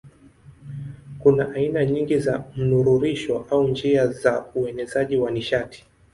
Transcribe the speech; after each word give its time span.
Kuna 1.19 1.53
aina 1.53 1.85
nyingi 1.85 2.19
za 2.19 2.43
mnururisho 2.57 3.45
au 3.49 3.67
njia 3.67 4.07
za 4.07 4.45
uenezaji 4.55 5.17
wa 5.17 5.31
nishati. 5.31 5.85